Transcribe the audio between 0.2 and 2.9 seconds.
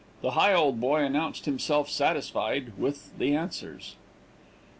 The Higholdboy announced himself satisfied